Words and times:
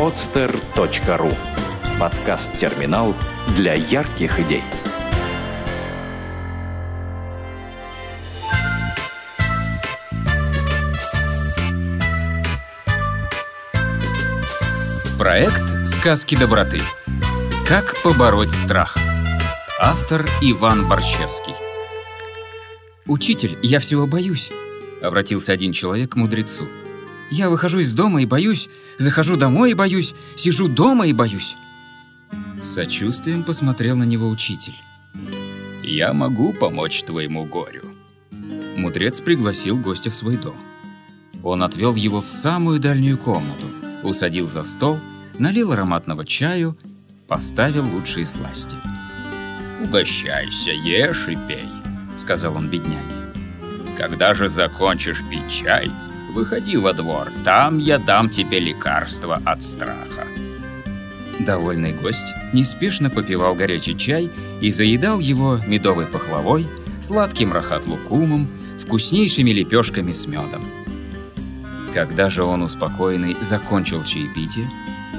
podster.ru 0.00 1.30
Подкаст-терминал 2.00 3.14
для 3.54 3.74
ярких 3.74 4.40
идей. 4.40 4.62
Проект 15.18 15.60
«Сказки 15.84 16.34
доброты». 16.34 16.80
Как 17.68 17.94
побороть 18.02 18.48
страх. 18.48 18.96
Автор 19.78 20.24
Иван 20.40 20.88
Борщевский. 20.88 21.52
«Учитель, 23.04 23.58
я 23.62 23.78
всего 23.80 24.06
боюсь»,— 24.06 24.50
обратился 25.02 25.52
один 25.52 25.74
человек 25.74 26.12
к 26.12 26.16
мудрецу. 26.16 26.64
«Я 27.30 27.48
выхожу 27.48 27.78
из 27.78 27.94
дома 27.94 28.22
и 28.22 28.26
боюсь, 28.26 28.68
захожу 28.98 29.36
домой 29.36 29.72
и 29.72 29.74
боюсь, 29.74 30.14
сижу 30.36 30.68
дома 30.68 31.06
и 31.06 31.12
боюсь». 31.12 31.56
С 32.60 32.74
сочувствием 32.74 33.44
посмотрел 33.44 33.96
на 33.96 34.04
него 34.04 34.28
учитель. 34.28 34.74
«Я 35.82 36.12
могу 36.12 36.52
помочь 36.52 37.02
твоему 37.02 37.44
горю». 37.44 37.94
Мудрец 38.76 39.20
пригласил 39.20 39.76
гостя 39.76 40.10
в 40.10 40.14
свой 40.14 40.36
дом. 40.36 40.56
Он 41.42 41.62
отвел 41.62 41.94
его 41.94 42.20
в 42.20 42.28
самую 42.28 42.80
дальнюю 42.80 43.18
комнату, 43.18 43.66
усадил 44.02 44.46
за 44.46 44.62
стол, 44.62 45.00
налил 45.38 45.72
ароматного 45.72 46.26
чаю, 46.26 46.76
поставил 47.28 47.86
лучшие 47.86 48.26
сласти. 48.26 48.76
«Угощайся, 49.82 50.72
ешь 50.72 51.28
и 51.28 51.36
пей»,— 51.48 51.68
сказал 52.16 52.56
он 52.56 52.68
бедняге. 52.68 53.32
«Когда 53.96 54.34
же 54.34 54.48
закончишь 54.48 55.22
пить 55.30 55.48
чай, 55.50 55.90
выходи 56.30 56.76
во 56.76 56.92
двор, 56.92 57.32
там 57.44 57.78
я 57.78 57.98
дам 57.98 58.30
тебе 58.30 58.60
лекарство 58.60 59.40
от 59.44 59.62
страха». 59.62 60.26
Довольный 61.38 61.92
гость 61.92 62.34
неспешно 62.52 63.10
попивал 63.10 63.54
горячий 63.54 63.96
чай 63.96 64.30
и 64.60 64.70
заедал 64.70 65.20
его 65.20 65.58
медовой 65.66 66.06
пахлавой, 66.06 66.66
сладким 67.00 67.52
рахат-лукумом, 67.52 68.46
вкуснейшими 68.80 69.50
лепешками 69.50 70.12
с 70.12 70.26
медом. 70.26 70.64
Когда 71.94 72.28
же 72.28 72.44
он 72.44 72.62
успокоенный 72.62 73.36
закончил 73.40 74.04
чаепитие, 74.04 74.68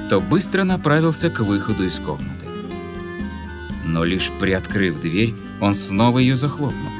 то 0.08 0.20
быстро 0.20 0.64
направился 0.64 1.28
к 1.28 1.40
выходу 1.40 1.84
из 1.84 1.98
комнаты 1.98 2.42
но 3.92 4.04
лишь 4.04 4.30
приоткрыв 4.40 5.00
дверь, 5.00 5.34
он 5.60 5.74
снова 5.74 6.18
ее 6.18 6.36
захлопнул. 6.36 6.90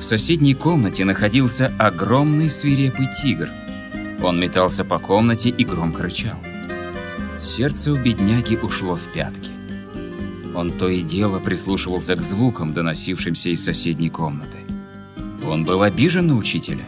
В 0.00 0.02
соседней 0.02 0.54
комнате 0.54 1.04
находился 1.04 1.70
огромный 1.78 2.48
свирепый 2.48 3.06
тигр. 3.22 3.50
Он 4.22 4.40
метался 4.40 4.82
по 4.82 4.98
комнате 4.98 5.50
и 5.50 5.62
громко 5.62 6.02
рычал. 6.02 6.38
Сердце 7.38 7.92
у 7.92 7.96
бедняги 7.96 8.56
ушло 8.56 8.96
в 8.96 9.12
пятки. 9.12 9.50
Он 10.54 10.70
то 10.70 10.88
и 10.88 11.02
дело 11.02 11.38
прислушивался 11.38 12.16
к 12.16 12.22
звукам, 12.22 12.72
доносившимся 12.72 13.50
из 13.50 13.62
соседней 13.62 14.08
комнаты. 14.08 14.60
Он 15.46 15.64
был 15.64 15.82
обижен 15.82 16.28
на 16.28 16.36
учителя. 16.36 16.86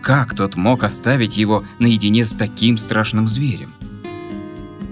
Как 0.00 0.36
тот 0.36 0.54
мог 0.54 0.84
оставить 0.84 1.36
его 1.36 1.64
наедине 1.80 2.24
с 2.24 2.30
таким 2.30 2.78
страшным 2.78 3.26
зверем? 3.26 3.74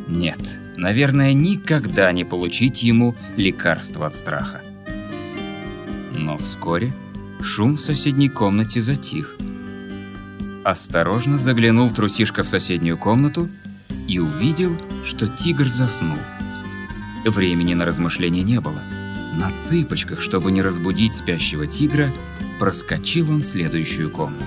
Нет, 0.09 0.59
наверное, 0.77 1.35
никогда 1.35 2.11
не 2.11 2.25
получить 2.25 2.83
ему 2.83 3.15
лекарство 3.37 4.07
от 4.07 4.17
страха. 4.17 4.61
Но 6.19 6.37
вскоре 6.37 6.93
шум 7.45 7.77
в 7.77 7.81
соседней 7.81 8.29
комнате 8.29 8.81
затих. 8.81 9.37
Осторожно 10.65 11.39
заглянул 11.39 11.91
трусишка 11.91 12.43
в 12.43 12.49
соседнюю 12.49 12.99
комнату 12.99 13.49
и 14.09 14.19
увидел, 14.19 14.77
что 15.05 15.27
тигр 15.29 15.69
заснул. 15.69 16.19
Времени 17.25 17.75
на 17.75 17.85
размышления 17.85 18.43
не 18.43 18.61
было. 18.61 18.83
На 19.35 19.53
цыпочках, 19.57 20.21
чтобы 20.21 20.53
не 20.53 20.63
разбудить 20.63 21.15
спящего 21.15 21.67
тигра, 21.67 22.13
проскочил 22.59 23.31
он 23.31 23.41
в 23.41 23.47
следующую 23.47 24.11
комнату. 24.11 24.45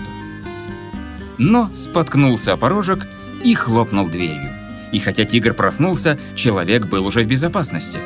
Но 1.38 1.70
споткнулся 1.76 2.54
о 2.54 2.58
порожек 2.58 3.08
и 3.44 3.54
хлопнул 3.54 4.08
дверью 4.08 4.64
и 4.94 5.00
хотя 5.00 5.26
тигр 5.26 5.54
проснулся, 5.54 6.18
человек 6.36 6.86
был 6.86 7.06
уже 7.06 7.24
в 7.24 7.28
безопасности. 7.28 7.98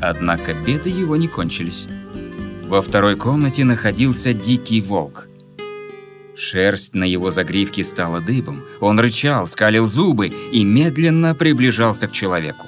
Однако 0.00 0.54
беды 0.54 0.90
его 0.90 1.16
не 1.16 1.26
кончились. 1.26 1.86
Во 2.68 2.82
второй 2.82 3.16
комнате 3.16 3.64
находился 3.64 4.34
дикий 4.34 4.82
волк. 4.82 5.26
Шерсть 6.36 6.94
на 6.94 7.04
его 7.04 7.30
загривке 7.30 7.82
стала 7.82 8.20
дыбом. 8.20 8.62
Он 8.82 9.00
рычал, 9.00 9.46
скалил 9.46 9.86
зубы 9.86 10.26
и 10.26 10.64
медленно 10.64 11.34
приближался 11.34 12.08
к 12.08 12.12
человеку. 12.12 12.66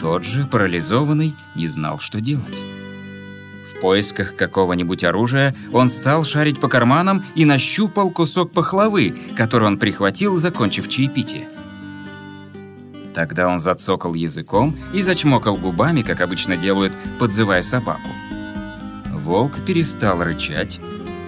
Тот 0.00 0.24
же, 0.24 0.44
парализованный, 0.44 1.36
не 1.54 1.68
знал, 1.68 2.00
что 2.00 2.20
делать. 2.20 2.58
В 3.72 3.80
поисках 3.80 4.34
какого-нибудь 4.34 5.04
оружия 5.04 5.54
он 5.72 5.88
стал 5.88 6.24
шарить 6.24 6.58
по 6.58 6.66
карманам 6.66 7.24
и 7.36 7.44
нащупал 7.44 8.10
кусок 8.10 8.50
пахлавы, 8.50 9.16
который 9.36 9.68
он 9.68 9.78
прихватил, 9.78 10.36
закончив 10.36 10.88
чаепитие. 10.88 11.48
Тогда 13.14 13.46
он 13.46 13.60
зацокал 13.60 14.14
языком 14.14 14.76
и 14.92 15.00
зачмокал 15.00 15.56
губами, 15.56 16.02
как 16.02 16.20
обычно 16.20 16.56
делают, 16.56 16.92
подзывая 17.20 17.62
собаку. 17.62 18.08
Волк 19.20 19.64
перестал 19.66 20.22
рычать 20.22 20.80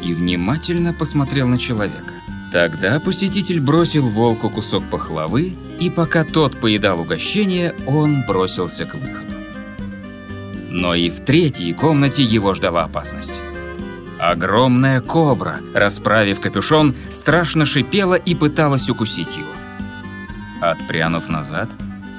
и 0.02 0.14
внимательно 0.14 0.94
посмотрел 0.94 1.46
на 1.46 1.58
человека. 1.58 2.14
Тогда 2.50 3.00
посетитель 3.00 3.60
бросил 3.60 4.08
волку 4.08 4.50
кусок 4.50 4.82
пахлавы, 4.84 5.52
и 5.78 5.90
пока 5.90 6.24
тот 6.24 6.58
поедал 6.58 7.00
угощение, 7.00 7.74
он 7.86 8.24
бросился 8.26 8.84
к 8.84 8.94
выходу. 8.94 9.34
Но 10.68 10.94
и 10.94 11.10
в 11.10 11.20
третьей 11.20 11.72
комнате 11.74 12.22
его 12.22 12.54
ждала 12.54 12.84
опасность. 12.84 13.42
Огромная 14.18 15.00
кобра, 15.00 15.60
расправив 15.74 16.40
капюшон, 16.40 16.94
страшно 17.10 17.66
шипела 17.66 18.14
и 18.14 18.34
пыталась 18.34 18.88
укусить 18.88 19.36
его. 19.36 19.52
Отпрянув 20.60 21.28
назад, 21.28 21.68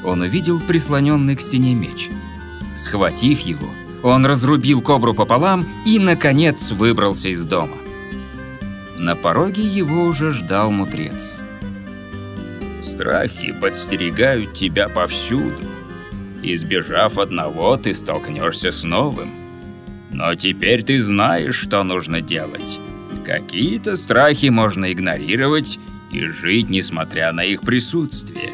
он 0.03 0.22
увидел 0.22 0.59
прислоненный 0.59 1.35
к 1.35 1.41
стене 1.41 1.73
меч. 1.73 2.09
Схватив 2.75 3.40
его, 3.40 3.69
он 4.03 4.25
разрубил 4.25 4.81
кобру 4.81 5.14
пополам 5.14 5.66
и, 5.86 5.97
наконец, 5.97 6.72
выбрался 6.72 7.30
из 7.30 7.46
дома. 7.46 7.78
На 8.97 9.16
пороге 9.16 9.64
его 9.64 10.03
уже 10.03 10.31
ждал 10.31 10.72
мудрец. 10.72 11.40
«Страхи 12.81 13.53
подстерегают 13.53 14.53
тебя 14.53 14.90
повсюду. 14.90 15.58
Избежав 16.41 17.18
одного, 17.18 17.78
ты 17.78 17.94
столкнешься 17.94 18.72
с 18.72 18.84
новым. 18.84 19.31
Но 20.12 20.35
теперь 20.35 20.84
ты 20.84 21.02
знаешь, 21.02 21.56
что 21.56 21.84
нужно 21.84 22.22
делать. 22.22 22.80
Какие-то 23.25 23.96
страхи 23.96 24.47
можно 24.47 24.91
игнорировать 24.91 25.80
и 26.12 26.25
жить, 26.25 26.70
несмотря 26.70 27.31
на 27.31 27.46
их 27.46 27.62
присутствие. 27.62 28.52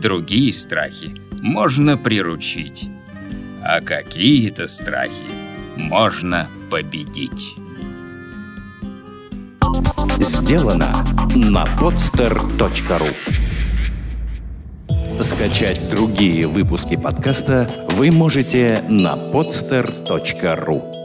Другие 0.00 0.52
страхи 0.52 1.14
можно 1.40 1.96
приручить, 1.96 2.88
а 3.64 3.80
какие-то 3.80 4.66
страхи 4.66 5.30
можно 5.76 6.48
победить. 6.70 7.56
Сделано 10.18 11.04
на 11.34 11.64
podster.ru 11.64 13.08
Скачать 15.22 15.80
другие 15.90 16.46
выпуски 16.46 16.96
подкаста 16.96 17.70
вы 17.90 18.10
можете 18.10 18.82
на 18.88 19.14
podster.ru 19.14 21.01